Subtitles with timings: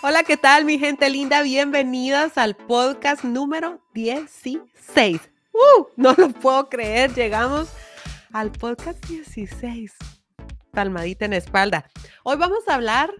[0.00, 1.42] Hola, ¿qué tal mi gente linda?
[1.42, 5.20] Bienvenidas al podcast número 16.
[5.52, 5.86] ¡Uh!
[5.96, 7.68] No lo puedo creer, llegamos
[8.32, 9.96] al podcast 16.
[10.70, 11.90] Palmadita en espalda.
[12.22, 13.12] Hoy vamos a hablar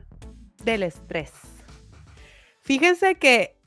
[0.62, 1.32] del estrés.
[2.60, 3.60] Fíjense que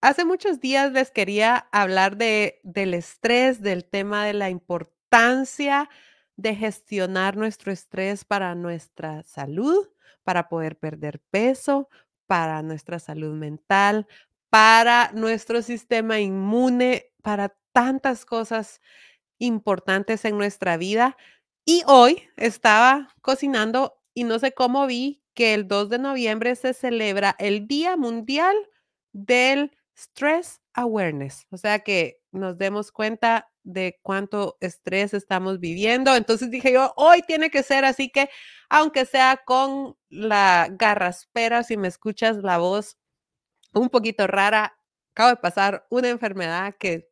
[0.00, 5.90] hace muchos días les quería hablar de, del estrés, del tema de la importancia
[6.36, 9.88] de gestionar nuestro estrés para nuestra salud,
[10.22, 11.88] para poder perder peso,
[12.26, 14.06] para nuestra salud mental,
[14.50, 18.80] para nuestro sistema inmune, para tantas cosas
[19.38, 21.16] importantes en nuestra vida.
[21.64, 26.74] Y hoy estaba cocinando y no sé cómo vi que el 2 de noviembre se
[26.74, 28.54] celebra el Día Mundial
[29.12, 31.46] del Stress Awareness.
[31.50, 36.14] O sea que nos demos cuenta de cuánto estrés estamos viviendo.
[36.14, 38.28] Entonces dije yo, hoy tiene que ser así que,
[38.68, 42.98] aunque sea con la garraspera, si me escuchas la voz
[43.72, 44.76] un poquito rara,
[45.12, 47.10] acabo de pasar una enfermedad que,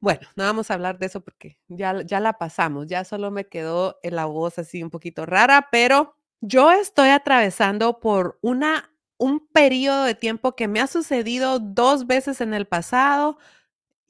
[0.00, 3.48] bueno, no vamos a hablar de eso porque ya, ya la pasamos, ya solo me
[3.48, 10.04] quedó la voz así un poquito rara, pero yo estoy atravesando por una, un periodo
[10.04, 13.38] de tiempo que me ha sucedido dos veces en el pasado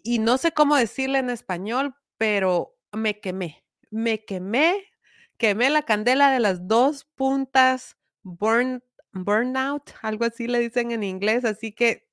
[0.08, 4.86] y no sé cómo decirle en español, pero me quemé, me quemé,
[5.36, 11.44] quemé la candela de las dos puntas, burn, burnout, algo así le dicen en inglés,
[11.44, 12.08] así que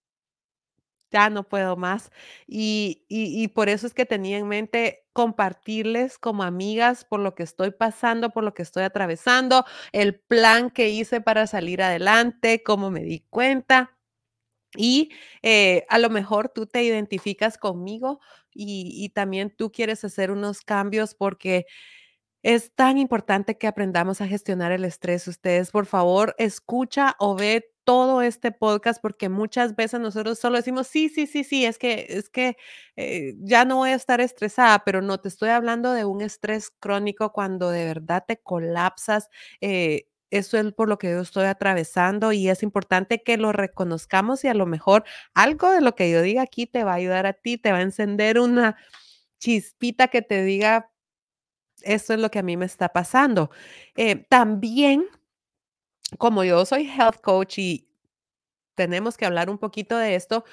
[1.09, 2.11] ya no puedo más.
[2.47, 7.33] Y, y, y, por eso es que tenía en mente compartirles como amigas por lo
[7.33, 12.61] que estoy pasando, por lo que estoy atravesando, el plan que hice para salir adelante,
[12.61, 13.94] cómo me di cuenta.
[14.77, 18.19] Y eh, a lo mejor tú te identificas conmigo
[18.53, 21.65] y, también tú quieres hacer unos cambios porque
[22.43, 25.27] es tan importante que aprendamos a gestionar el estrés.
[25.27, 30.87] Ustedes, por favor, escucha o ve todo este podcast porque muchas veces nosotros solo decimos,
[30.87, 32.57] sí, sí, sí, sí, es que, es que
[32.95, 36.71] eh, ya no voy a estar estresada, pero no te estoy hablando de un estrés
[36.79, 39.29] crónico cuando de verdad te colapsas.
[39.61, 44.44] Eh, eso es por lo que yo estoy atravesando y es importante que lo reconozcamos
[44.44, 45.03] y a lo mejor
[45.34, 47.80] algo de lo que yo diga aquí te va a ayudar a ti, te va
[47.80, 48.78] a encender una
[49.40, 50.91] chispita que te diga,
[51.84, 53.52] eso es lo que a mí me está pasando.
[53.96, 55.06] Eh, también,
[56.18, 57.88] como yo soy health coach y
[58.75, 60.46] tenemos que hablar un poquito de esto,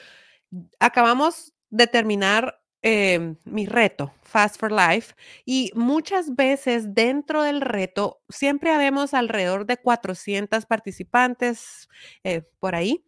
[0.81, 8.21] acabamos de terminar eh, mi reto, Fast for Life, y muchas veces dentro del reto
[8.29, 11.89] siempre habemos alrededor de 400 participantes
[12.25, 13.05] eh, por ahí.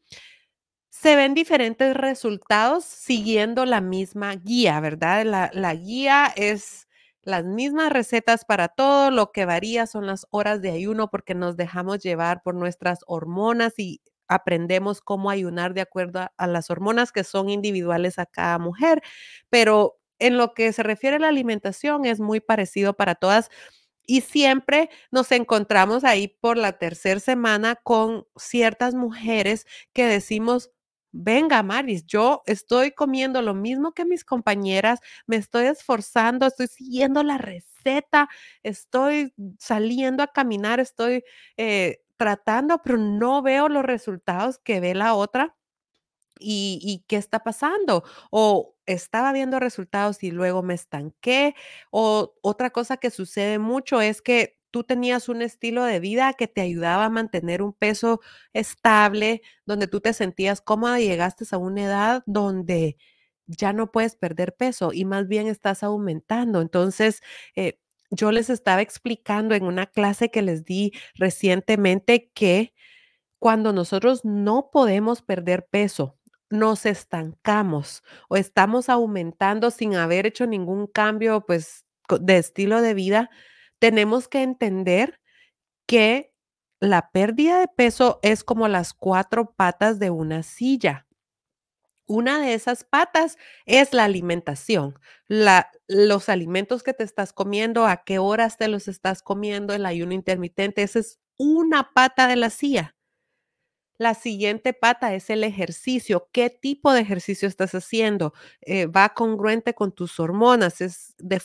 [0.91, 5.25] Se ven diferentes resultados siguiendo la misma guía, ¿verdad?
[5.25, 6.89] La, la guía es
[7.23, 11.57] las mismas recetas para todo, lo que varía son las horas de ayuno porque nos
[11.57, 17.25] dejamos llevar por nuestras hormonas y aprendemos cómo ayunar de acuerdo a, las hormonas que
[17.25, 19.03] son individuales a cada mujer,
[19.51, 23.51] pero en lo que se refiere a la alimentación es muy parecido para todas.
[24.07, 30.71] Y siempre nos encontramos ahí por la tercera semana con ciertas mujeres que decimos,
[31.15, 37.23] venga, Maris, yo estoy comiendo lo mismo que mis compañeras, me estoy esforzando, estoy siguiendo
[37.23, 38.29] la receta,
[38.63, 41.25] estoy saliendo a caminar, estoy
[41.57, 45.57] eh, tratando, pero no veo los resultados que ve la otra.
[46.41, 48.03] ¿Y, qué está pasando?
[48.31, 51.55] O estaba viendo resultados y luego me estanqué.
[51.91, 56.49] O otra cosa que sucede mucho es que tú tenías un estilo de vida que
[56.49, 58.21] te ayudaba a mantener un peso
[58.55, 62.97] estable, donde tú te sentías cómoda y llegaste a una edad donde
[63.47, 66.63] ya no puedes perder peso y más bien estás aumentando.
[66.63, 67.21] Entonces,
[67.55, 67.79] eh,
[68.11, 72.75] yo les estaba explicando en una clase que les di recientemente que
[73.39, 76.19] cuando nosotros no podemos perder peso,
[76.51, 81.85] nos estancamos o estamos aumentando sin haber hecho ningún cambio pues
[82.21, 83.31] de estilo de vida,
[83.81, 85.21] tenemos que entender
[85.87, 86.33] que
[86.81, 91.04] la pérdida de peso es como las cuatro patas de una silla.
[92.07, 98.19] Una de esas patas es la alimentación, los alimentos que te estás comiendo, a qué
[98.19, 102.95] horas te los estás comiendo, el ayuno intermitente, esa es una pata de la silla.
[103.99, 106.29] La siguiente pata es el ejercicio.
[106.33, 108.35] ¿Qué tipo de ejercicio estás haciendo?
[108.61, 110.81] Eh, ¿Va congruente con tus hormonas?
[110.81, 111.41] ¿Es de,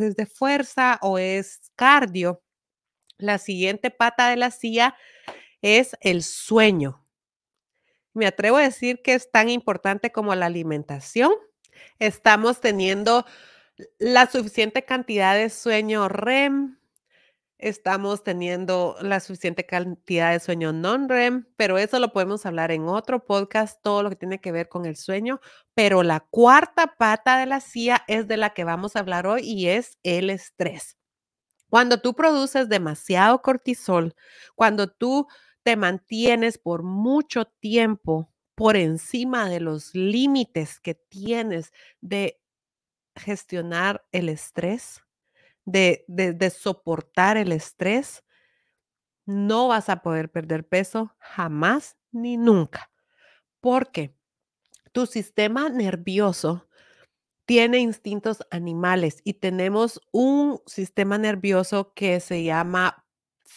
[0.00, 2.42] ¿Es de fuerza o es cardio?
[3.18, 4.96] La siguiente pata de la silla
[5.62, 7.01] es el sueño
[8.14, 11.32] me atrevo a decir que es tan importante como la alimentación.
[11.98, 13.24] Estamos teniendo
[13.98, 16.76] la suficiente cantidad de sueño REM,
[17.62, 23.24] estamos teniendo la suficiente cantidad de sueño non-REM, pero eso lo podemos hablar en otro
[23.24, 25.40] podcast, todo lo que tiene que ver con el sueño.
[25.74, 29.42] Pero la cuarta pata de la CIA es de la que vamos a hablar hoy
[29.42, 30.96] y es el estrés.
[31.70, 34.14] Cuando tú produces demasiado cortisol,
[34.54, 35.26] cuando tú
[35.62, 42.40] te mantienes por mucho tiempo por encima de los límites que tienes de
[43.16, 45.02] gestionar el estrés,
[45.64, 46.04] de,
[46.56, 48.24] soportar el estrés,
[49.24, 52.90] no vas a poder perder peso jamás ni nunca.
[53.60, 54.14] Porque
[54.92, 56.68] tu sistema nervioso
[57.44, 63.01] tiene instintos animales y tenemos un sistema nervioso que se llama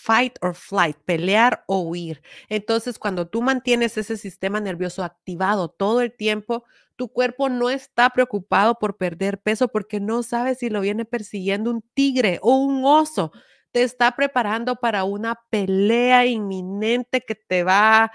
[0.05, 2.21] fight or flight, pelear o huir.
[2.47, 6.63] Entonces, cuando tú mantienes ese sistema nervioso activado todo el tiempo,
[6.95, 11.71] tu cuerpo no está preocupado por perder peso porque no sabe si lo viene persiguiendo
[11.71, 13.31] un tigre o un oso.
[13.71, 18.11] Te está preparando para una pelea inminente que te va,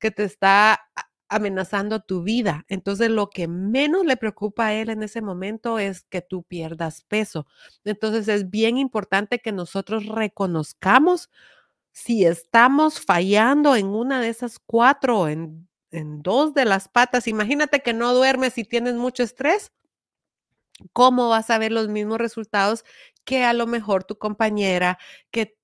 [0.00, 0.80] que te está
[1.28, 2.64] amenazando tu vida.
[2.68, 7.02] Entonces, lo que menos le preocupa a él en ese momento es que tú pierdas
[7.02, 7.46] peso.
[7.84, 11.30] Entonces, es bien importante que nosotros reconozcamos
[11.92, 17.26] si estamos fallando en una de esas cuatro, en, en dos de las patas.
[17.28, 19.72] Imagínate que no duermes y tienes mucho estrés.
[20.92, 22.84] ¿Cómo vas a ver los mismos resultados
[23.24, 24.98] que a lo mejor tu compañera,
[25.30, 25.55] que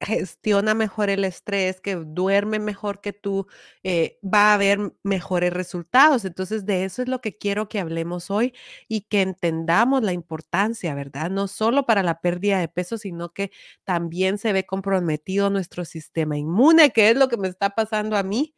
[0.00, 3.46] gestiona mejor el estrés, que duerme mejor que tú,
[3.82, 6.24] eh, va a haber mejores resultados.
[6.24, 8.54] Entonces, de eso es lo que quiero que hablemos hoy
[8.88, 11.30] y que entendamos la importancia, ¿verdad?
[11.30, 13.50] No solo para la pérdida de peso, sino que
[13.84, 18.22] también se ve comprometido nuestro sistema inmune, que es lo que me está pasando a
[18.22, 18.54] mí.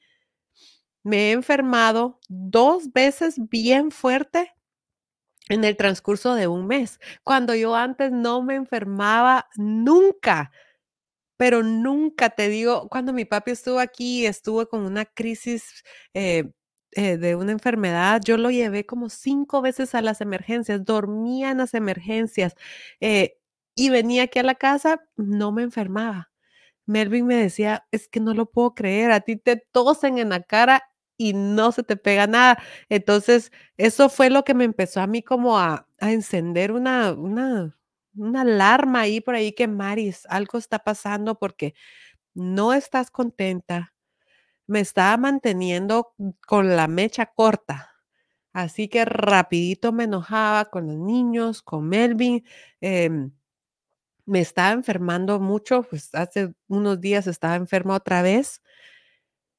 [1.04, 4.54] Me he enfermado dos veces bien fuerte
[5.48, 10.52] en el transcurso de un mes, cuando yo antes no me enfermaba nunca
[11.36, 15.82] pero nunca te digo, cuando mi papi estuvo aquí, estuvo con una crisis
[16.14, 16.50] eh,
[16.92, 21.58] eh, de una enfermedad, yo lo llevé como cinco veces a las emergencias, dormía en
[21.58, 22.54] las emergencias
[23.00, 23.38] eh,
[23.74, 26.30] y venía aquí a la casa, no me enfermaba.
[26.86, 30.42] Melvin me decía, es que no lo puedo creer, a ti te tosen en la
[30.42, 30.84] cara
[31.16, 32.58] y no se te pega nada.
[32.88, 37.76] Entonces, eso fue lo que me empezó a mí como a, a encender una, una,
[38.16, 41.74] una alarma ahí por ahí que Maris, algo está pasando porque
[42.34, 43.94] no estás contenta.
[44.66, 46.14] Me estaba manteniendo
[46.46, 47.90] con la mecha corta.
[48.52, 52.44] Así que rapidito me enojaba con los niños, con Melvin.
[52.80, 53.32] Em,
[54.26, 58.62] me estaba enfermando mucho, pues hace unos días estaba enferma otra vez.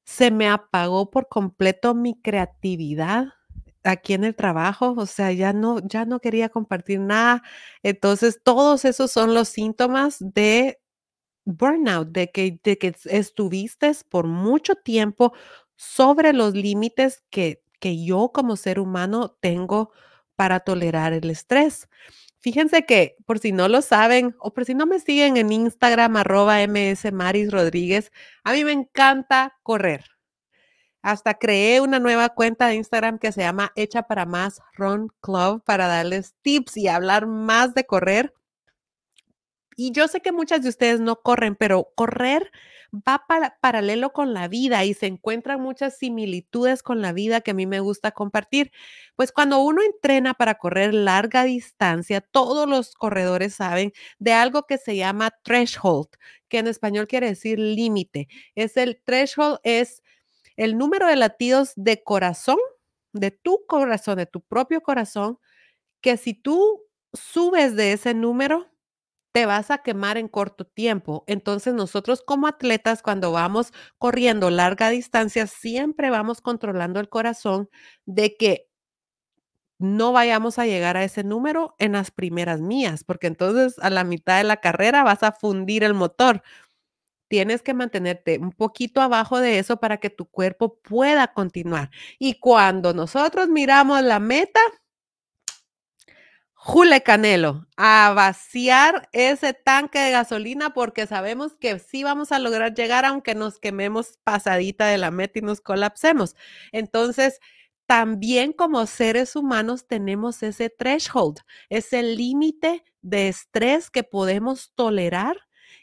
[0.04, 3.28] Se me apagó por completo mi creatividad
[3.84, 7.42] aquí en el trabajo, o sea, ya no, ya no quería compartir nada.
[7.82, 10.80] Entonces, todos esos son los síntomas de
[11.44, 15.32] burnout, de que, de que estuviste por mucho tiempo
[15.76, 19.92] sobre los límites que, que yo como ser humano tengo
[20.36, 21.88] para tolerar el estrés.
[22.40, 26.16] Fíjense que por si no lo saben o por si no me siguen en Instagram
[26.16, 28.12] arroba ms maris rodríguez,
[28.44, 30.13] a mí me encanta correr.
[31.04, 35.62] Hasta creé una nueva cuenta de Instagram que se llama Hecha para Más Run Club
[35.62, 38.32] para darles tips y hablar más de correr.
[39.76, 42.50] Y yo sé que muchas de ustedes no corren, pero correr
[42.90, 47.50] va para, paralelo con la vida y se encuentran muchas similitudes con la vida que
[47.50, 48.72] a mí me gusta compartir.
[49.14, 54.78] Pues cuando uno entrena para correr larga distancia, todos los corredores saben de algo que
[54.78, 56.08] se llama threshold,
[56.48, 58.28] que en español quiere decir límite.
[58.54, 60.02] Es el threshold es
[60.56, 62.58] el número de latidos de corazón,
[63.12, 65.38] de tu corazón, de tu propio corazón,
[66.02, 66.82] que si tú
[67.12, 68.68] subes de ese número,
[69.32, 71.24] te vas a quemar en corto tiempo.
[71.26, 77.68] Entonces nosotros como atletas, cuando vamos corriendo larga distancia, siempre vamos controlando el corazón
[78.06, 78.68] de que
[79.78, 84.04] no vayamos a llegar a ese número en las primeras mías, porque entonces a la
[84.04, 86.42] mitad de la carrera vas a fundir el motor
[87.28, 91.90] tienes que mantenerte un poquito abajo de eso para que tu cuerpo pueda continuar.
[92.18, 94.60] Y cuando nosotros miramos la meta,
[96.66, 102.72] Jule Canelo, a vaciar ese tanque de gasolina porque sabemos que sí vamos a lograr
[102.74, 106.36] llegar aunque nos quememos pasadita de la meta y nos colapsemos.
[106.72, 107.38] Entonces,
[107.86, 115.36] también como seres humanos tenemos ese threshold, ese límite de estrés que podemos tolerar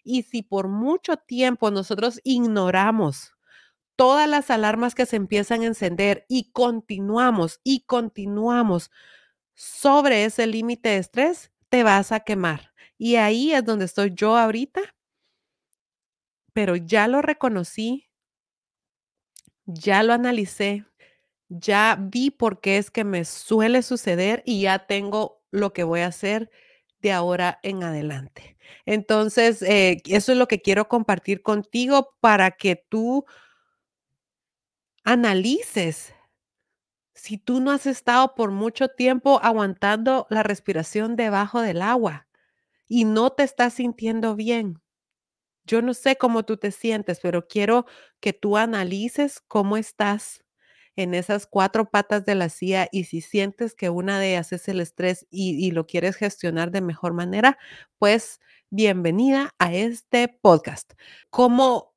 [0.04, 3.34] y si por mucho tiempo nosotros ignoramos
[3.96, 8.92] todas las alarmas que se empiezan a encender y continuamos y continuamos
[9.54, 12.74] sobre ese límite de estrés, te vas a quemar.
[12.98, 14.82] Y ahí es donde estoy yo ahorita.
[16.54, 18.10] pero ya lo reconocí,
[19.66, 20.86] ya lo analicé,
[21.50, 26.02] ya vi por qué es que me suele suceder y ya tengo lo que voy
[26.02, 26.50] a hacer
[27.02, 28.58] de ahora en adelante.
[28.86, 33.26] Entonces, eh, eso es lo que quiero compartir contigo para que tú
[35.04, 36.14] analices
[37.14, 42.28] si tú no has estado por mucho tiempo aguantando la respiración debajo del agua
[42.88, 44.82] y no te estás sintiendo bien.
[45.66, 47.86] Yo no sé cómo tú te sientes, pero quiero
[48.20, 50.44] que tú analices cómo estás
[50.96, 54.68] en esas cuatro patas de la silla y si sientes que una de ellas es
[54.68, 57.58] el estrés y, y lo quieres gestionar de mejor manera,
[57.98, 60.94] pues bienvenida a este podcast.
[61.30, 61.94] Como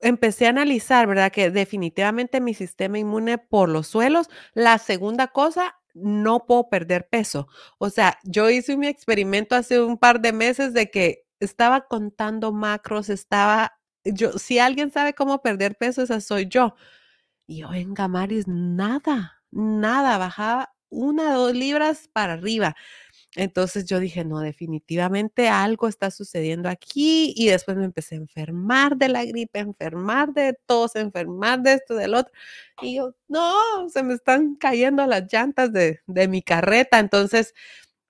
[0.00, 1.32] empecé a analizar, ¿verdad?
[1.32, 4.28] Que definitivamente mi sistema inmune por los suelos.
[4.52, 7.48] La segunda cosa, no puedo perder peso.
[7.78, 12.52] O sea, yo hice mi experimento hace un par de meses de que estaba contando
[12.52, 16.74] macros, estaba, yo, si alguien sabe cómo perder peso, esa soy yo.
[17.46, 22.76] Y yo en Gamaris, nada, nada, bajaba una dos libras para arriba.
[23.34, 28.96] Entonces yo dije, no, definitivamente algo está sucediendo aquí y después me empecé a enfermar
[28.96, 32.32] de la gripe, enfermar de tos, enfermar de esto, del otro.
[32.82, 36.98] Y yo, no, se me están cayendo las llantas de, de mi carreta.
[36.98, 37.54] Entonces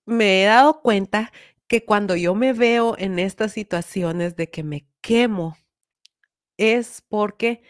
[0.07, 1.33] me he dado cuenta
[1.69, 5.57] que cuando yo me veo en estas situaciones de que me quemo,
[6.57, 7.63] es porque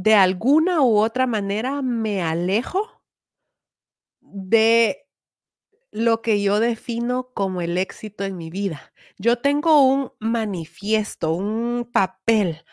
[0.00, 3.02] de alguna u otra manera me alejo
[4.20, 5.08] de
[5.90, 8.92] lo que yo defino como el éxito en mi vida.
[9.18, 12.64] Yo tengo un manifiesto, un papel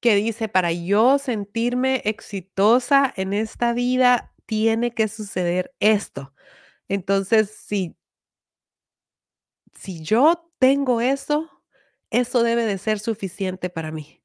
[0.00, 6.34] que dice, para yo sentirme exitosa en esta vida, tiene que suceder esto.
[6.88, 7.96] Entonces, si,
[9.74, 11.48] si yo tengo eso,
[12.10, 14.22] eso debe de ser suficiente para mí.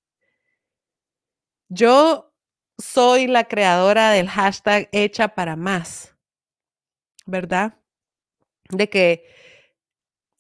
[1.74, 2.34] Yo
[2.77, 6.15] soy la creadora del hashtag hecha para más,
[7.25, 7.80] ¿verdad?
[8.70, 9.25] de que,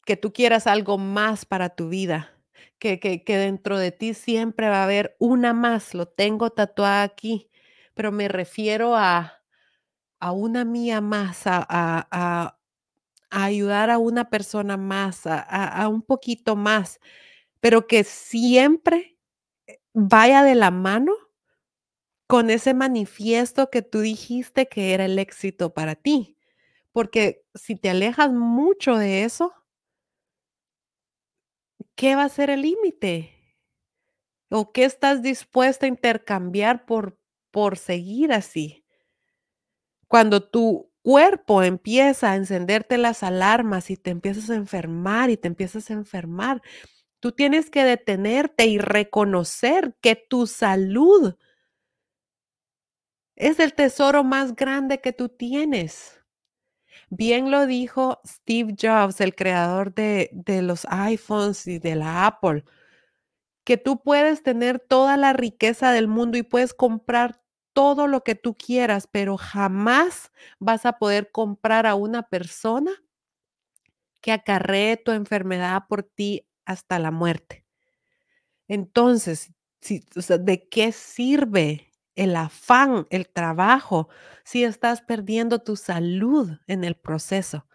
[0.05, 2.31] que tú quieras algo más para tu vida,
[2.79, 7.49] que, que, dentro de ti siempre va a haber una más, lo tengo tatuada aquí,
[7.93, 9.41] pero me refiero a,
[10.19, 12.57] a una mía más, a, a, a,
[13.29, 16.99] ayudar a una persona más, a, un poquito más,
[17.61, 19.17] pero que siempre
[19.93, 21.13] vaya de la mano
[22.27, 26.37] con ese manifiesto que tú dijiste que era el éxito para ti.
[26.91, 29.53] Porque si te alejas mucho de eso,
[31.95, 33.31] ¿qué va a ser el límite?
[34.49, 37.17] ¿O qué estás dispuesta a intercambiar por,
[37.51, 38.85] por seguir así?
[40.07, 45.47] Cuando tu cuerpo empieza a encenderte las alarmas y te empiezas a enfermar y te
[45.47, 46.61] empiezas a enfermar,
[47.19, 51.35] tú tienes que detenerte y reconocer que tu salud
[53.35, 56.21] es el tesoro más grande que tú tienes.
[57.09, 62.63] Bien lo dijo Steve Jobs, el creador de, de los iPhones y de la Apple,
[63.63, 67.41] que tú puedes tener toda la riqueza del mundo y puedes comprar
[67.73, 72.91] todo lo que tú quieras, pero jamás vas a poder comprar a una persona
[74.21, 77.65] que acarree tu enfermedad por ti hasta la muerte.
[78.67, 84.09] Entonces, ¿de qué sirve el afán, el trabajo,
[84.43, 87.65] si estás perdiendo tu salud en el proceso.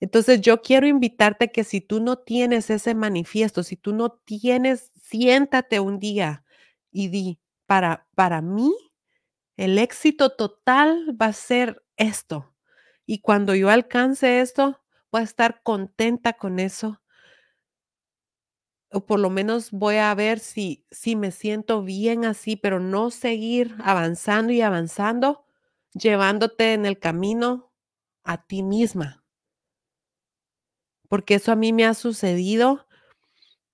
[0.00, 4.92] Entonces yo quiero invitarte que si tú no tienes ese manifiesto, si tú no tienes,
[5.02, 6.44] siéntate un día
[6.90, 8.74] y di, para, para mí,
[9.56, 12.54] el éxito total va a ser esto.
[13.06, 17.00] Y cuando yo alcance esto, voy a estar contenta con eso
[18.94, 23.10] o por lo menos voy a ver si, si me siento bien así, pero no
[23.10, 25.44] seguir avanzando y avanzando,
[25.94, 27.72] llevándote en el camino
[28.22, 29.24] a ti misma.
[31.08, 32.86] Porque eso a mí me ha sucedido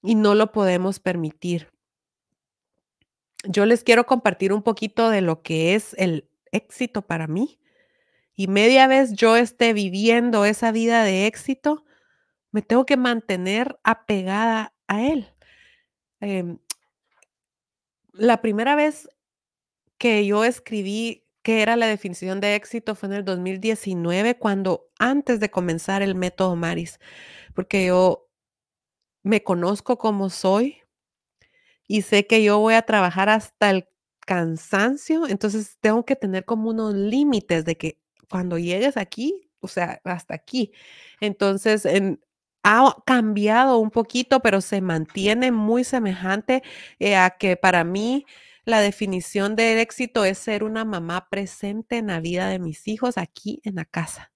[0.03, 1.71] y no lo podemos permitir.
[3.45, 7.61] Yo les quiero compartir un poquito de lo que es el éxito para mí.
[8.35, 11.85] Y media vez yo esté viviendo esa vida de éxito,
[12.53, 15.33] me tengo que mantener apegada a él.
[16.21, 16.59] Em,
[18.13, 19.09] la primera vez
[19.99, 25.41] que yo escribí qué era la definición de éxito fue en el 2019, cuando antes
[25.41, 26.99] de comenzar el método Maris,
[27.55, 28.29] porque yo
[29.23, 30.79] me conozco como soy
[31.87, 33.89] y sé que yo voy a trabajar hasta el
[34.27, 40.01] cansancio, entonces tengo que tener como unos límites de que cuando llegues aquí, o sea,
[40.05, 40.73] hasta aquí.
[41.21, 42.21] Entonces, en,
[42.63, 46.63] ha cambiado un poquito, pero se mantiene muy semejante
[46.99, 48.27] eh, a que para mí
[48.65, 53.19] la definición del éxito es ser una mamá presente en la vida de mis hijos
[53.19, 54.33] aquí en la casa.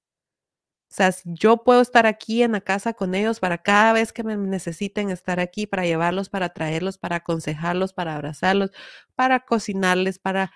[0.91, 4.23] O sea, yo puedo estar aquí en la casa con ellos para cada vez que
[4.23, 8.71] me necesiten estar aquí, para llevarlos, para traerlos, para aconsejarlos, para abrazarlos,
[9.17, 10.53] para cocinarles, para...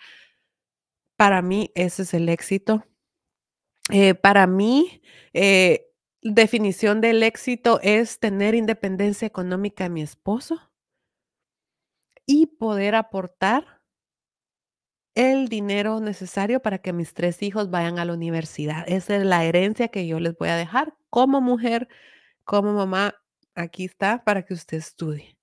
[1.17, 2.85] Para mí ese es el éxito.
[3.91, 5.88] Eh, para mí, eh,
[6.23, 10.73] definición del éxito es tener independencia económica de mi esposo
[12.27, 13.83] y poder aportar
[15.15, 18.85] el dinero necesario para que mis tres hijos vayan a la universidad.
[18.87, 21.89] Esa es la herencia que yo les voy a dejar como mujer,
[22.45, 23.15] como mamá.
[23.55, 25.37] Aquí está para que usted estudie.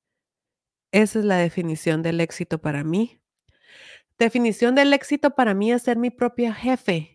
[0.91, 3.19] Esa es la definición del éxito para mí.
[4.17, 7.14] Definición del éxito para mí es ser mi propia jefe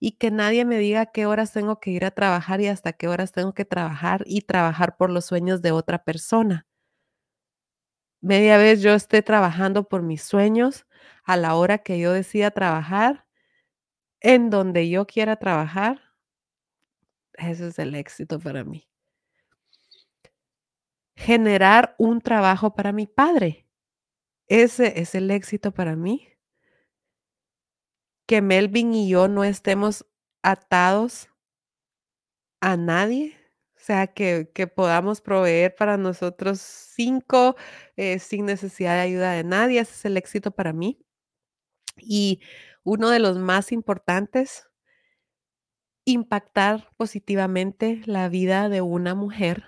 [0.00, 3.06] y que nadie me diga qué horas tengo que ir a trabajar y hasta qué
[3.08, 6.66] horas tengo que trabajar y trabajar por los sueños de otra persona.
[8.22, 10.86] Media vez yo esté trabajando por mis sueños
[11.24, 13.26] a la hora que yo decida trabajar,
[14.20, 16.00] en donde yo quiera trabajar.
[17.34, 18.86] Ese es el éxito para mí.
[21.16, 23.66] Generar un trabajo para mi padre.
[24.48, 26.29] Ese es el éxito para mí.
[28.30, 30.06] Que Melvin y yo no estemos
[30.44, 31.28] atados
[32.60, 33.36] a nadie,
[33.74, 37.56] o sea, que, que podamos proveer para nosotros cinco
[37.96, 39.80] eh, sin necesidad de ayuda de nadie.
[39.80, 41.04] Ese es el éxito para mí.
[41.96, 42.40] Y
[42.84, 44.68] uno de los más importantes,
[46.04, 49.64] impactar positivamente la vida de una mujer.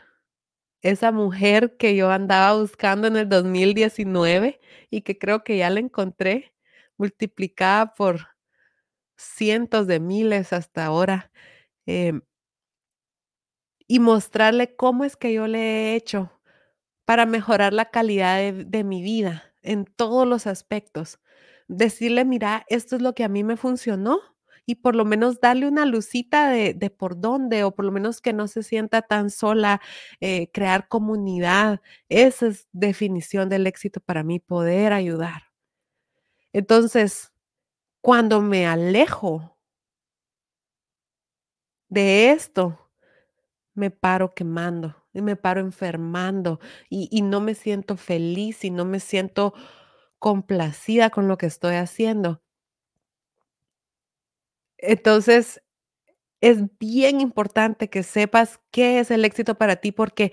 [0.83, 5.81] Esa mujer que yo andaba buscando en el 2019 y que creo que ya la
[5.81, 6.55] encontré,
[6.97, 8.32] multiplicada por
[9.23, 11.31] cientos de miles hasta ahora.
[11.87, 12.23] Em,
[13.87, 16.33] y mostrarle cómo es que yo le he hecho
[17.05, 21.21] para mejorar la calidad de, mi vida en todos los aspectos.
[21.69, 24.21] Decirle, mira, esto es lo que a mí me funcionó
[24.67, 28.21] y por lo menos darle una lucita de, de por dónde o por lo menos
[28.21, 29.81] que no se sienta tan sola,
[30.21, 31.81] eh, crear comunidad.
[32.09, 35.43] Esa es definición del éxito para mí, poder ayudar.
[36.53, 37.32] Entonces,
[38.03, 39.57] cuando me alejo
[41.89, 42.91] de esto,
[43.75, 46.59] me paro quemando y me paro enfermando
[46.91, 49.55] y, no me siento feliz y no me siento
[50.19, 52.43] complacida con lo que estoy haciendo.
[54.79, 55.63] Entonces,
[56.41, 60.33] es bien importante que sepas qué es el éxito para ti porque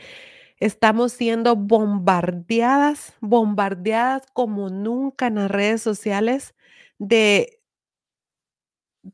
[0.60, 6.56] estamos siendo bombardeadas, bombardeadas como nunca en las redes sociales
[6.98, 7.59] de,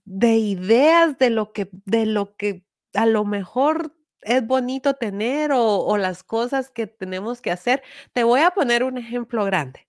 [0.05, 5.97] de ideas de lo que, de lo que a lo mejor es bonito tener o,
[5.97, 7.84] las cosas que tenemos que hacer.
[8.13, 9.88] Te voy a poner un ejemplo grande.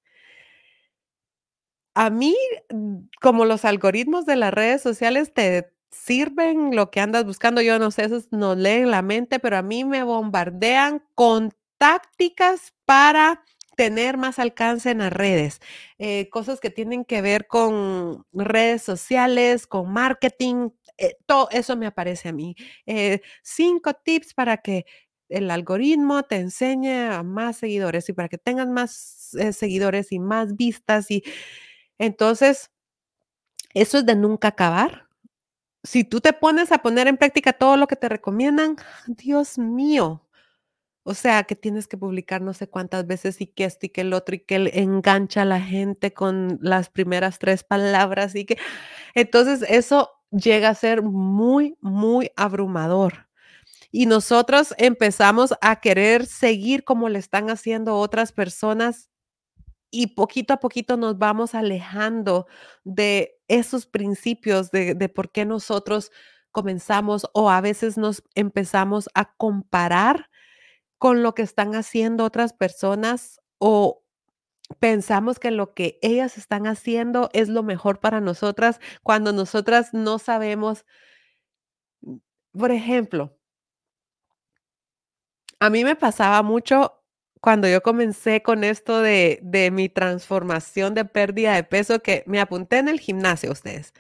[1.94, 2.36] A mí,
[2.70, 7.78] mm, como los algoritmos de las redes sociales te sirven lo que andas buscando, yo
[7.78, 13.42] no sé, esos nos leen la mente, pero a mí me bombardean con tácticas para
[13.76, 15.60] tener más alcance en las redes,
[15.98, 21.86] eh, cosas que tienen que ver con redes sociales, con marketing, eh, todo eso me
[21.86, 22.56] aparece a mí.
[22.86, 24.86] Eh, cinco tips para que
[25.28, 30.56] el algoritmo te enseñe a más seguidores y para que tengas más seguidores y más
[30.56, 31.22] vistas y
[31.98, 32.70] entonces,
[33.74, 35.08] eso es de nunca acabar.
[35.84, 38.76] Si tú te pones a poner en práctica todo lo que te recomiendan,
[39.08, 40.25] Dios mío.
[41.08, 44.00] O sea, que tienes que publicar no sé cuántas veces y que esto y que
[44.00, 48.58] el otro y que engancha a la gente con las primeras tres palabras y que
[49.14, 53.28] entonces eso llega a ser muy, muy abrumador.
[53.92, 59.08] Y nosotros empezamos a querer seguir como le están haciendo otras personas
[59.92, 62.48] y poquito a poquito nos vamos alejando
[62.82, 66.10] de esos principios de, de por qué nosotros
[66.50, 70.28] comenzamos o a veces nos empezamos a comparar
[70.98, 74.02] con lo que están haciendo otras personas o
[74.80, 80.18] pensamos que lo que ellas están haciendo es lo mejor para nosotras cuando nosotras no
[80.18, 80.84] sabemos.
[82.52, 83.36] Por ejemplo,
[85.60, 87.02] a mí me pasaba mucho
[87.40, 92.40] cuando yo comencé con esto de, de mi transformación de pérdida de peso, que me
[92.40, 93.92] apunté en el gimnasio, ustedes.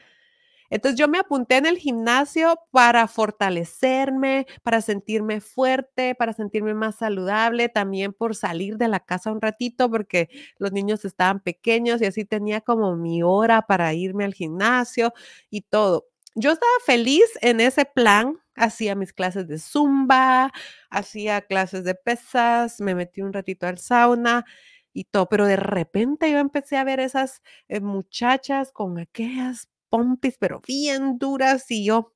[0.70, 6.96] Entonces yo me apunté en el gimnasio para fortalecerme, para sentirme fuerte, para sentirme más
[6.96, 12.06] saludable, también por salir de la casa un ratito porque los niños estaban pequeños y
[12.06, 15.12] así tenía como mi hora para irme al gimnasio
[15.50, 16.06] y todo.
[16.34, 20.52] yo estaba feliz en ese plan, hacía mis clases de zumba,
[20.90, 24.44] hacía clases de pesas, me metí un ratito al sauna
[24.92, 30.36] y todo, pero de repente yo empecé a ver esas eh, muchachas con aquellas pompis,
[30.38, 32.14] pero bien duras y yo,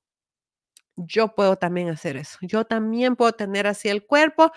[0.96, 4.52] yo puedo también hacer eso, yo también puedo tener así el cuerpo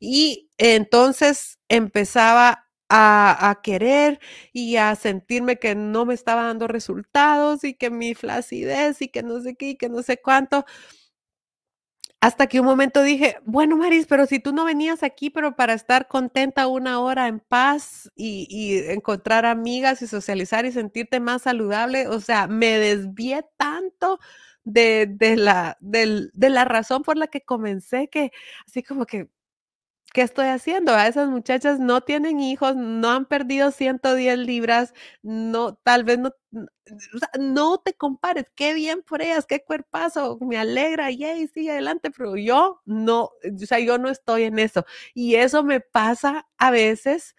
[0.00, 4.18] y entonces empezaba a, a, querer
[4.52, 9.22] y a sentirme que no me estaba dando resultados y que mi flacidez y que
[9.22, 10.64] no sé qué y que no sé cuánto.
[12.20, 15.72] Hasta que un momento dije, bueno, Maris, pero si tú no venías aquí, pero para
[15.72, 22.08] estar contenta una hora en paz y, encontrar amigas y socializar y sentirte más saludable,
[22.08, 24.18] o sea, me desvié tanto
[24.64, 28.32] de, la, de la razón por la que comencé que
[28.66, 29.28] así como que,
[30.14, 30.92] ¿qué estoy haciendo?
[30.94, 36.30] A esas muchachas no tienen hijos, no han perdido 110 libras, no, tal vez no,
[37.14, 41.72] o sea, no te compares, qué bien por ellas, qué cuerpazo, me alegra, yay, sigue
[41.72, 44.84] adelante, pero yo no, o sea, yo no estoy en eso.
[45.14, 47.36] Y eso me pasa a veces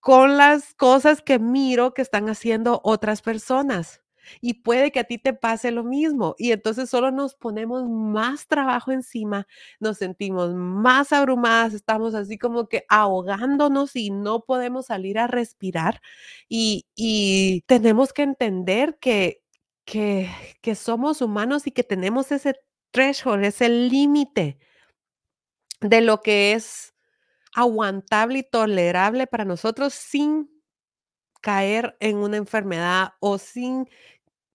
[0.00, 4.02] con las cosas que miro que están haciendo otras personas.
[4.40, 6.34] Y puede que a ti te pase lo mismo.
[6.38, 9.46] Y entonces solo nos ponemos más trabajo encima,
[9.78, 16.00] nos sentimos más abrumadas, estamos así como que ahogándonos y no podemos salir a respirar.
[16.48, 19.42] Y, y tenemos que entender que,
[19.84, 22.54] que, que somos humanos y que tenemos ese
[22.90, 24.58] threshold, ese límite
[25.80, 26.94] de lo que es
[27.54, 30.48] aguantable y tolerable para nosotros sin
[31.40, 33.88] caer en una enfermedad o sin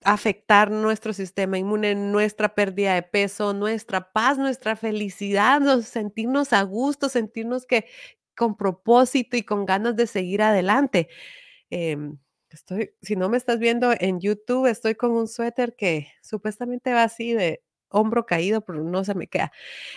[0.05, 7.09] afectar nuestro sistema inmune, nuestra pérdida de peso, nuestra paz, nuestra felicidad, sentirnos a gusto,
[7.09, 7.85] sentirnos que
[8.37, 11.09] con propósito y con ganas de seguir adelante.
[11.71, 11.97] Eh,
[12.49, 17.03] estoy, si no me estás viendo en YouTube, estoy con un suéter que supuestamente va
[17.03, 19.51] así de hombro caído, pero no se me queda.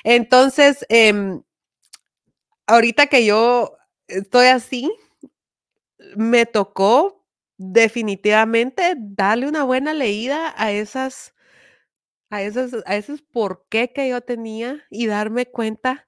[0.04, 1.38] Entonces, eh,
[2.66, 4.90] ahorita que yo estoy así,
[6.16, 7.17] me tocó
[7.58, 11.34] definitivamente darle una buena leída a esas
[12.30, 16.06] a esos a esos por qué que yo tenía y darme cuenta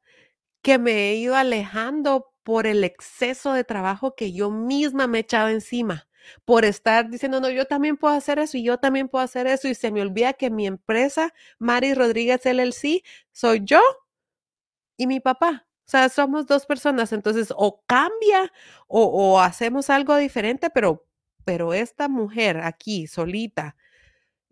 [0.62, 5.22] que me he ido alejando por el exceso de trabajo que yo misma me he
[5.22, 6.08] echado encima,
[6.46, 9.68] por estar diciendo: "No, yo también puedo hacer eso, y yo también puedo hacer eso",
[9.68, 13.80] y se me olvida que mi empresa, Mari Rodríguez LLC, soy yo
[14.98, 15.66] y mi papá.
[15.86, 18.52] O sea, somos 2 personas, entonces, o cambia
[18.88, 21.06] o hacemos algo diferente, pero
[21.44, 23.76] pero esta mujer aquí solita,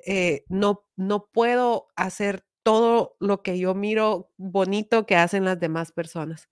[0.07, 5.93] eh, no, no puedo hacer todo lo que yo miro bonito que hacen las demás
[5.93, 6.49] personas.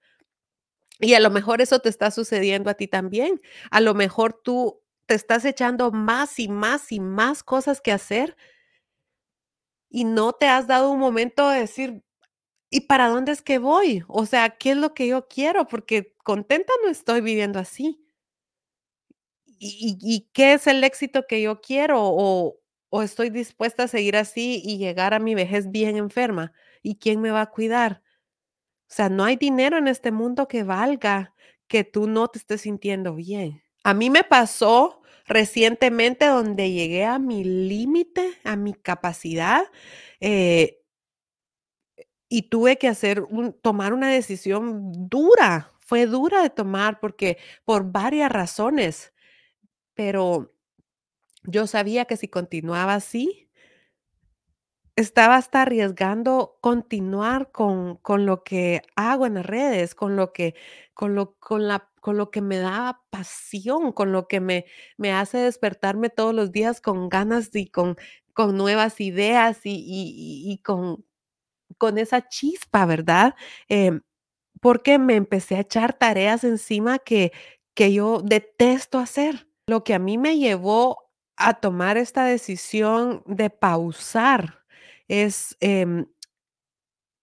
[1.01, 3.41] Y a lo mejor eso te está sucediendo a ti también.
[3.71, 8.37] A lo mejor tú te estás echando más y más y más cosas que hacer
[9.89, 12.03] y no te has dado un momento de decir,
[12.71, 14.05] ¿y para dónde es que voy?
[14.09, 15.69] O sea, ¿qué es lo que yo quiero?
[15.69, 18.06] Porque contenta no estoy viviendo así.
[19.59, 22.01] ¿Y, qué es el éxito que yo quiero?
[22.01, 26.53] O, ¿O estoy dispuesta a seguir así y llegar a mi vejez bien enferma?
[26.83, 28.03] ¿Y quién me va a cuidar?
[28.89, 31.35] O sea, no hay dinero en este mundo que valga
[31.69, 33.63] que tú no te estés sintiendo bien.
[33.83, 39.65] A mí me pasó recientemente donde llegué a mi límite, a mi capacidad,
[40.21, 40.81] eh,
[42.29, 45.73] y tuve que hacer un, tomar una decisión dura.
[45.81, 49.13] Fue dura de tomar porque por varias razones,
[49.97, 50.53] pero
[51.45, 53.49] yo sabía que si continuaba así,
[54.97, 60.55] estaba hasta arriesgando continuar con, con lo que hago en las redes, con lo que,
[60.95, 64.65] con lo, con la, con lo que me da pasión, con lo que me,
[64.97, 67.97] me hace despertarme todos los días con ganas y con,
[68.33, 71.05] con nuevas ideas y, y- con,
[71.79, 73.35] con esa chispa, ¿verdad?
[73.69, 74.03] Em,
[74.61, 77.33] porque me empecé a echar tareas encima que,
[77.75, 79.49] que yo detesto hacer.
[79.69, 84.65] Lo que a mí me llevó a tomar esta decisión de pausar
[85.09, 86.07] es, em,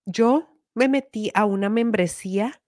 [0.06, 2.62] yo me metí a una membresía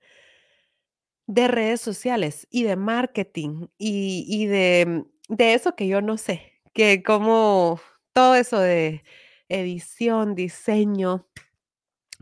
[1.28, 6.54] de redes sociales y de marketing y, y de, de eso que yo no sé,
[6.74, 7.80] que como
[8.14, 9.04] todo eso de
[9.50, 11.28] edición, diseño,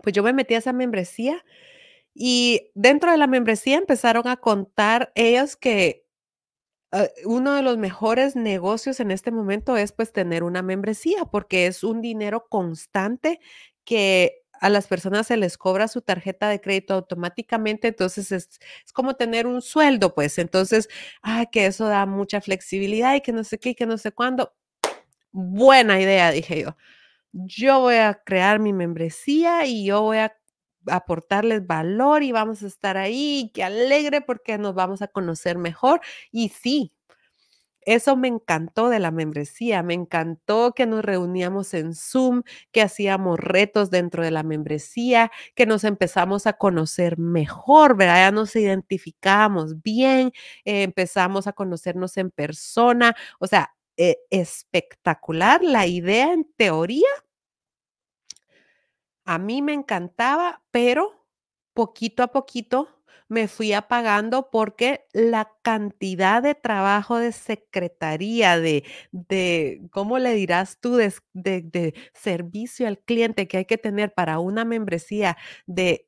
[0.01, 1.43] pues yo me metí a esa membresía
[2.13, 6.02] y dentro de la membresía empezaron a contar ellos que
[6.93, 11.67] ah, uno de los mejores negocios en este momento es pues tener una membresía porque
[11.67, 13.39] es un dinero constante
[13.85, 18.49] que a las personas se les cobra su tarjeta de crédito automáticamente, entonces es,
[18.85, 20.87] es como tener un sueldo, pues entonces,
[21.21, 24.13] ah, que eso da mucha flexibilidad y que no sé qué, y que no sé
[24.13, 24.53] cuándo.
[25.33, 26.77] Buena idea, dije yo.
[27.33, 30.35] yo voy a crear mi membresía y yo voy a
[30.87, 36.01] aportarles valor y vamos a estar ahí, qué alegre porque nos vamos a conocer mejor.
[36.31, 36.93] Y sí,
[37.85, 43.39] eso me encantó de la membresía, me encantó que nos reuníamos en Zoom, que hacíamos
[43.39, 48.27] retos dentro de la membresía, que nos empezamos a conocer mejor, ¿verdad?
[48.27, 50.31] Ya nos identificábamos bien,
[50.65, 57.07] empezamos a conocernos en persona, o sea, eh, espectacular la idea en teoría.
[59.25, 61.25] A mí me encantaba, pero
[61.73, 62.89] poquito a poquito
[63.29, 70.79] me fui apagando porque la cantidad de trabajo de secretaría, de, de ¿cómo le dirás
[70.79, 70.95] tú?
[70.97, 76.07] De, de, servicio al cliente que hay que tener para una membresía de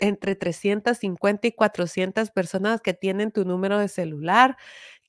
[0.00, 4.56] entre 350 y 400 personas que tienen tu número de celular,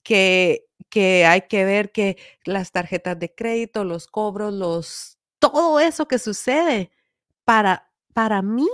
[0.04, 6.08] que, que hay que ver que las tarjetas de crédito, los cobros, los, todo eso
[6.08, 6.92] que sucede
[7.46, 8.68] para, para mí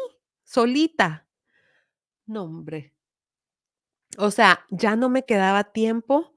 [0.44, 1.28] solita.
[2.26, 2.94] No, hombre.
[4.18, 6.34] O sea, ya no me quedaba tiempo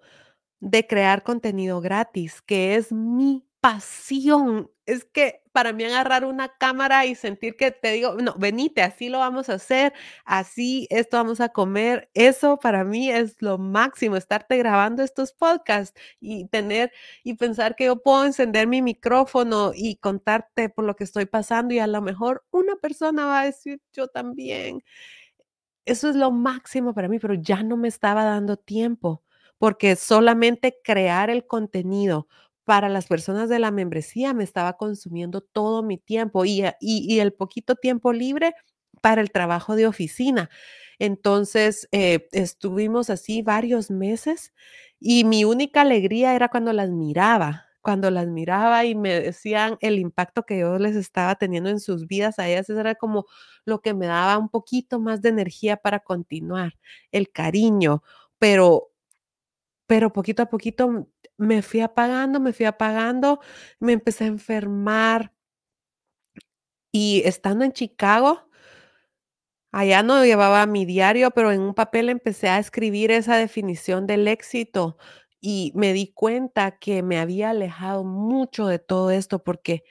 [0.60, 4.70] de crear contenido gratis, que es mi pasión.
[4.84, 9.08] Es que para mí agarrar una cámara y sentir que te digo, no, venite, así
[9.08, 9.94] lo vamos a hacer,
[10.26, 15.98] así esto vamos a comer, eso para mí es lo máximo, estarte grabando estos podcasts
[16.20, 21.04] y tener y pensar que yo puedo encender mi micrófono y contarte por lo que
[21.04, 24.82] estoy pasando y a lo mejor una persona va a decir, yo también.
[25.86, 29.22] Eso es lo máximo para mí, pero ya no me estaba dando tiempo,
[29.58, 32.26] porque solamente crear el contenido
[32.64, 37.20] para las personas de la membresía me estaba consumiendo todo mi tiempo y, y, y
[37.20, 38.54] el poquito tiempo libre
[39.02, 40.50] para el trabajo de oficina.
[40.98, 44.52] Entonces, eh, estuvimos así varios meses
[45.00, 49.98] y mi única alegría era cuando las miraba, cuando las miraba y me decían el
[49.98, 53.26] impacto que yo les estaba teniendo en sus vidas a ellas, era como
[53.66, 56.74] lo que me daba un poquito más de energía para continuar,
[57.12, 58.02] el cariño,
[58.38, 58.90] pero
[59.86, 63.40] pero poquito a poquito me fui apagando, me fui apagando,
[63.80, 65.32] me empecé a enfermar.
[66.92, 68.48] Y estando en Chicago,
[69.72, 74.28] allá no llevaba mi diario, pero en un papel empecé a escribir esa definición del
[74.28, 74.96] éxito
[75.40, 79.84] y me di cuenta que me había alejado mucho de todo esto porque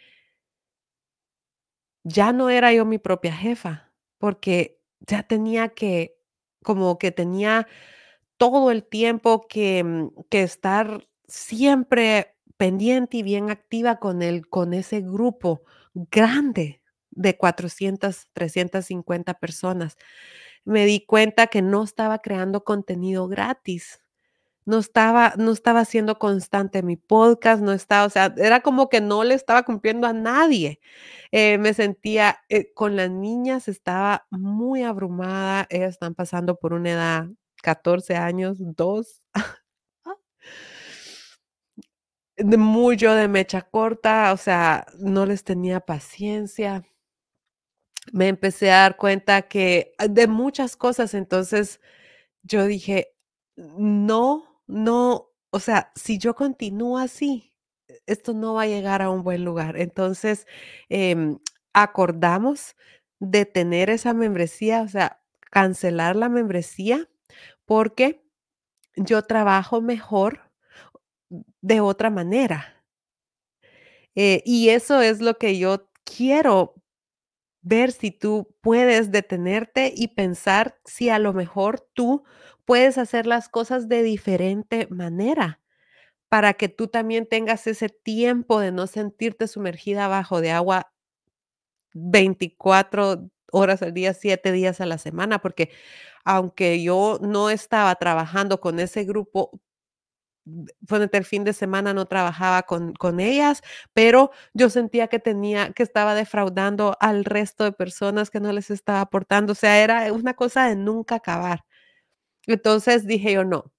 [2.04, 6.16] ya no era yo mi propia jefa, porque ya tenía que,
[6.64, 7.68] como que tenía
[8.38, 14.74] todo el tiempo que, mm, que estar siempre pendiente y bien activa con el, con
[14.74, 16.82] ese grupo grande
[17.12, 19.98] de 400, 350 personas.
[20.66, 24.02] Me di cuenta que no estaba creando contenido gratis.
[24.66, 29.02] No estaba, no estaba siendo constante mi podcast, no estaba, o sea, era como que
[29.02, 30.80] no le estaba cumpliendo a nadie.
[31.32, 36.92] Eh, me sentía eh, con las niñas, estaba muy abrumada, ellas están pasando por una
[36.92, 37.28] edad
[37.64, 39.22] 14 años, 2.
[42.38, 46.84] De muy yo de mecha corta, o sea, no les tenía paciencia.
[48.12, 51.80] Me empecé a dar cuenta que ah, de muchas cosas, entonces
[52.44, 53.16] yo dije,
[53.58, 57.54] no, no, o sea, si yo continúo así,
[57.90, 59.78] e, esto no va a llegar a un buen lugar.
[59.80, 60.48] Entonces,
[60.90, 61.40] em,
[61.74, 62.76] acordamos
[63.20, 67.10] de tener esa membresía, o sea, cancelar la membresía
[67.66, 68.24] porque
[68.98, 70.43] yo trabajo mejor
[71.64, 72.84] de otra manera.
[74.16, 76.76] Eh, y eso es lo que yo quiero
[77.62, 82.24] ver si tú puedes detenerte y pensar si a lo mejor tú
[82.66, 85.62] puedes hacer las cosas de diferente manera
[86.30, 90.92] para que tú también tengas ese tiempo de no sentirte sumergida bajo de agua
[91.94, 95.72] 24 horas al día, 7 días a la semana, porque
[96.26, 99.52] aunque yo no estaba trabajando con ese grupo,
[100.46, 103.62] durante el fin de semana no trabajaba con, con ellas,
[103.94, 108.72] pero yo sentía que tenía, que estaba defraudando al resto de personas que no les
[108.72, 109.54] estaba aportando.
[109.54, 111.66] O sea, era una cosa de nunca acabar.
[112.48, 113.74] Entonces dije yo, no,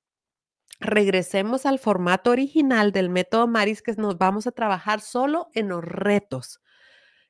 [0.80, 5.84] regresemos al formato original del método Maris, que nos vamos a trabajar solo en los
[5.84, 6.60] retos.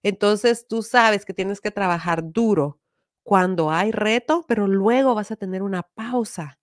[0.03, 2.81] Entonces tú sabes que tienes que trabajar duro
[3.25, 6.59] cuando hay reto, pero luego vas a tener una pausa.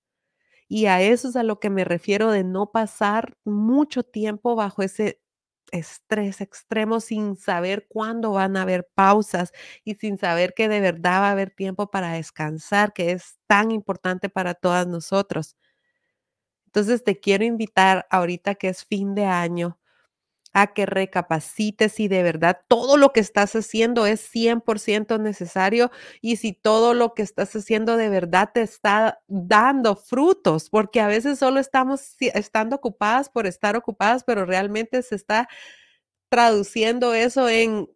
[0.73, 4.81] Y a eso es a lo que me refiero de no pasar mucho tiempo bajo
[4.84, 5.19] ese
[5.73, 9.51] estrés extremo sin saber cuándo van a haber pausas
[9.84, 13.71] y sin saber que de verdad va a haber tiempo para descansar, que es tan
[13.71, 15.55] importante para todas nosotros.
[16.67, 19.77] Entonces te quiero invitar ahorita que es fin de año
[20.53, 26.37] a que recapacites si de verdad todo lo que estás haciendo es 100% necesario y
[26.37, 31.39] si todo lo que estás haciendo de verdad te está dando frutos, porque a veces
[31.39, 35.47] solo estamos estando ocupadas por estar ocupadas, pero realmente se está
[36.29, 37.89] traduciendo eso en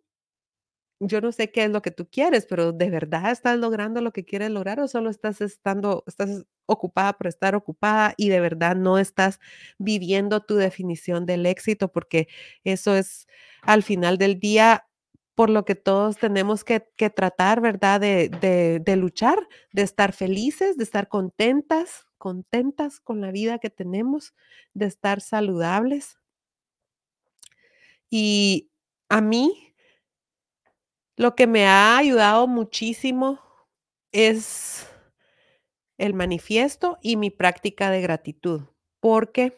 [1.00, 4.12] yo no sé qué es lo que tú quieres, pero ¿de verdad estás logrando lo
[4.14, 8.76] que quieres lograr o solo estás estando, estás ocupada por estar ocupada y de verdad
[8.76, 9.40] no estás
[9.78, 11.92] viviendo tu definición del éxito?
[11.92, 12.28] Porque
[12.64, 13.28] eso es
[13.62, 14.88] al final del día
[15.36, 16.80] por lo que todos tenemos que,
[17.14, 18.00] tratar, ¿verdad?
[18.00, 19.38] De, de, de luchar,
[19.74, 24.34] de estar felices, de estar contentas, contentas con la vida que tenemos,
[24.74, 26.18] de estar saludables.
[28.10, 28.72] Y
[29.10, 29.75] a mí
[31.18, 33.40] lo que me ha ayudado muchísimo
[34.12, 34.88] es
[35.98, 38.64] el manifiesto y mi práctica de gratitud,
[39.00, 39.58] porque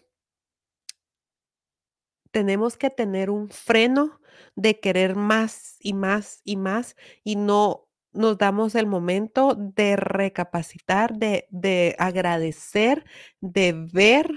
[2.31, 4.19] tenemos que tener un freno
[4.55, 11.17] de querer más y más y más y no nos damos el momento de recapacitar,
[11.17, 13.05] de, de agradecer,
[13.41, 14.31] de ver,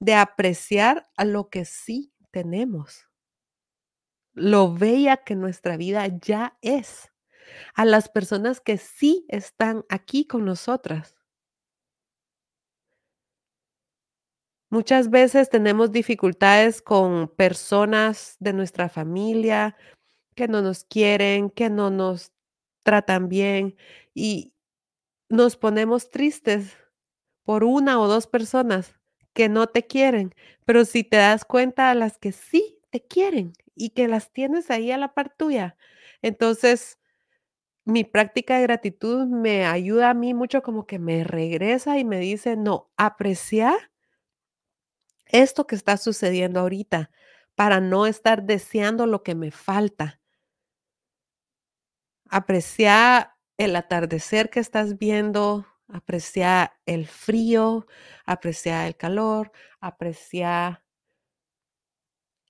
[0.00, 3.11] de apreciar a lo que sí tenemos
[4.34, 7.10] lo bella que nuestra vida ya es,
[7.74, 11.14] a las personas que sí están aquí con nosotras.
[14.70, 19.76] Muchas veces tenemos dificultades con personas de nuestra familia
[20.34, 22.32] que no nos quieren, que no nos
[22.82, 23.76] tratan bien
[24.14, 24.54] y
[25.28, 26.76] nos ponemos tristes
[27.44, 28.94] por una o dos personas
[29.34, 33.54] que no te quieren, pero si te das cuenta a las que sí te quieren
[33.76, 35.76] y que las tienes ahí a la par tuya.
[36.22, 37.00] Entonces,
[37.84, 42.18] mi práctica de gratitud me ayuda a mí mucho como que me regresa y me
[42.20, 43.74] dice, no, apreciar
[45.26, 47.10] esto que está sucediendo ahorita
[47.56, 50.20] para no estar deseando lo que me falta.
[52.30, 57.86] Apreciar el atardecer que estás viendo, apreciar el frío,
[58.24, 60.82] apreciar el calor, apreciar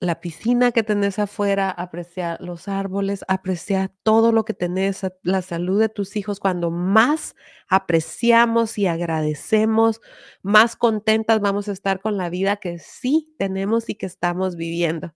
[0.03, 5.79] la piscina que tenés afuera, apreciar los árboles, apreciar todo lo que tenés, la salud
[5.79, 6.41] de tus hijos.
[6.41, 7.37] Cuando más
[7.69, 10.01] apreciamos y agradecemos,
[10.43, 15.15] más contentas vamos a estar con la vida que sí tenemos y que estamos viviendo.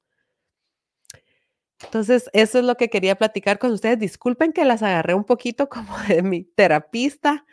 [1.82, 3.98] Entonces, eso es lo que quería platicar con ustedes.
[3.98, 7.44] Disculpen que las agarré un poquito como de mi terapista,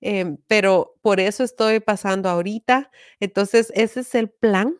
[0.00, 2.92] em, pero por eso estoy pasando ahorita.
[3.18, 4.78] Entonces, ese es el plan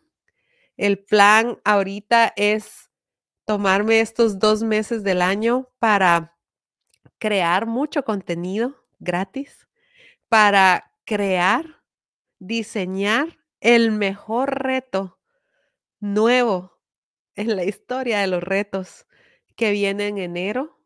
[0.77, 2.91] el plan ahorita es
[3.45, 6.37] tomarme estos dos meses del año para
[7.19, 9.69] crear mucho contenido gratis,
[10.29, 11.83] para crear,
[12.39, 15.19] diseñar el mejor reto
[16.01, 16.79] nuevo
[17.35, 19.07] en la historia de los retos
[19.55, 20.79] que viene en enero.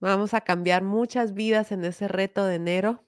[0.00, 3.06] Vamos a cambiar muchas vidas en ese reto de enero,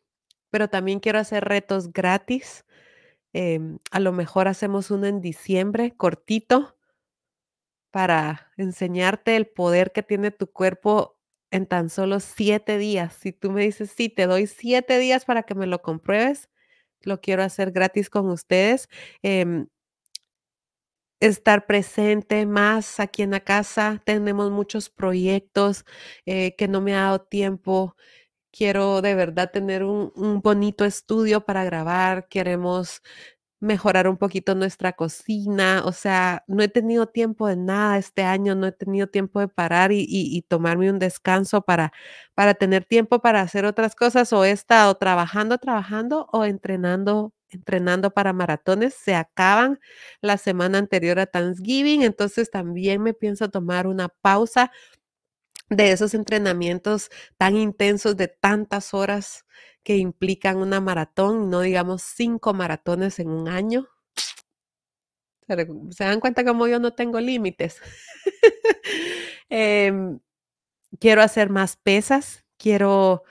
[0.50, 2.64] pero también quiero hacer retos gratis
[3.32, 6.76] Em, a lo mejor hacemos uno en diciembre, cortito,
[7.90, 11.18] para enseñarte el poder que tiene tu cuerpo
[11.50, 13.14] en tan solo siete días.
[13.14, 16.50] Si tú me dices, sí, te doy siete días para que me lo compruebes,
[17.02, 18.88] lo quiero hacer gratis con ustedes.
[19.22, 19.68] Em,
[21.20, 24.00] estar presente más aquí en la casa.
[24.04, 25.84] Tenemos muchos proyectos
[26.26, 27.96] eh, que no me ha dado tiempo.
[28.58, 32.26] Quiero de verdad tener un, bonito estudio para grabar.
[32.26, 33.02] Queremos
[33.60, 35.82] mejorar un poquito nuestra cocina.
[35.84, 39.46] O sea, no he tenido tiempo de nada este año, no he tenido tiempo de
[39.46, 41.92] parar y, tomarme un descanso para,
[42.34, 44.32] para tener tiempo para hacer otras cosas.
[44.32, 48.94] O he estado trabajando, trabajando o entrenando, entrenando para maratones.
[48.94, 49.78] Se acaban
[50.20, 54.72] la semana anterior a Thanksgiving, entonces también me pienso tomar una pausa
[55.70, 59.44] de esos entrenamientos tan intensos de tantas horas
[59.82, 63.88] que implican una maratón, no digamos cinco maratones en un año.
[65.90, 67.80] Se dan cuenta como yo no tengo límites.
[69.50, 70.20] Em,
[71.00, 73.24] quiero hacer más pesas, quiero,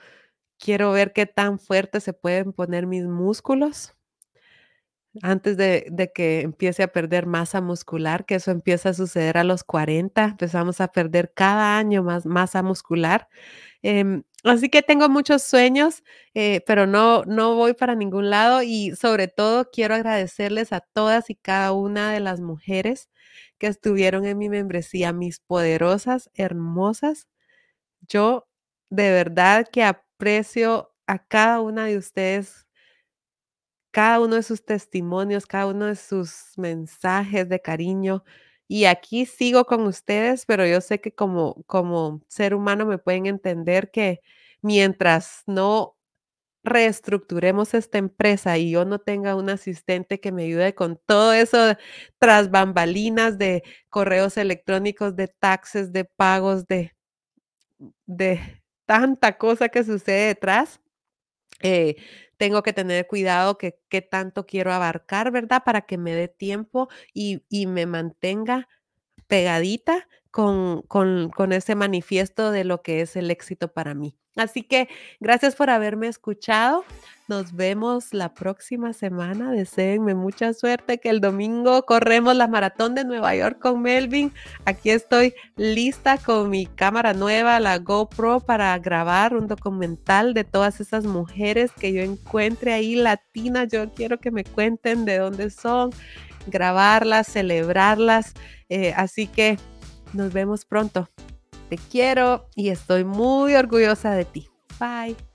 [0.58, 3.97] quiero ver qué tan fuerte se pueden poner mis músculos
[5.22, 9.64] antes de, que empiece a perder masa muscular, que eso empieza a suceder a los
[9.64, 13.28] 40, empezamos a perder cada año más masa muscular.
[13.82, 16.02] Em, así que tengo muchos sueños,
[16.34, 21.30] eh, pero no, no voy para ningún lado y sobre todo quiero agradecerles a todas
[21.30, 23.08] y cada una de las mujeres
[23.58, 27.28] que estuvieron en mi membresía, mis poderosas, hermosas.
[28.08, 28.48] Yo
[28.90, 32.67] de verdad que aprecio a cada una de ustedes
[33.90, 38.24] cada uno de sus testimonios, cada uno de sus mensajes de cariño.
[38.68, 43.26] Y aquí sigo con ustedes, pero yo sé que como, como ser humano me pueden
[43.26, 44.20] entender que
[44.62, 45.96] mientras no
[46.64, 51.58] reestructuremos esta empresa y yo no tenga un asistente que me ayude con todo eso
[52.18, 56.92] tras bambalinas de correos electrónicos, de taxes, de pagos, de,
[58.06, 60.80] de tanta cosa que sucede detrás,
[61.62, 61.96] eh,
[62.38, 65.62] tengo que tener cuidado que qué tanto quiero abarcar, ¿verdad?
[65.64, 68.68] Para que me dé tiempo y, y me mantenga
[69.28, 74.18] pegadita con, con, con ese manifiesto de lo que es el éxito para mí.
[74.38, 74.88] Así que
[75.20, 76.84] gracias por haberme escuchado.
[77.26, 79.50] Nos vemos la próxima semana.
[79.50, 84.32] Deseenme mucha suerte que el domingo corremos la maratón de Nueva York con Melvin.
[84.64, 90.80] Aquí estoy lista con mi cámara nueva, la GoPro, para grabar un documental de todas
[90.80, 93.68] esas mujeres que yo encuentre ahí latinas.
[93.70, 95.90] Yo quiero que me cuenten de dónde son,
[96.46, 98.32] grabarlas, celebrarlas.
[98.70, 99.58] Eh, así que
[100.14, 101.10] nos vemos pronto.
[101.68, 104.48] Te quiero y estoy muy orgullosa de ti.
[104.80, 105.27] Bye.